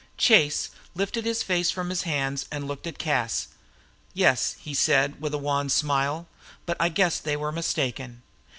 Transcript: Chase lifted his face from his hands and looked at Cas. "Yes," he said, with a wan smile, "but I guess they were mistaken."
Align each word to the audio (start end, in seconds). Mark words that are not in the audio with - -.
Chase 0.17 0.71
lifted 0.95 1.25
his 1.25 1.43
face 1.43 1.69
from 1.69 1.91
his 1.91 2.01
hands 2.01 2.47
and 2.51 2.67
looked 2.67 2.87
at 2.87 2.97
Cas. 2.97 3.49
"Yes," 4.15 4.55
he 4.59 4.73
said, 4.73 5.21
with 5.21 5.31
a 5.35 5.37
wan 5.37 5.69
smile, 5.69 6.27
"but 6.65 6.75
I 6.79 6.89
guess 6.89 7.19
they 7.19 7.37
were 7.37 7.51
mistaken." 7.51 8.23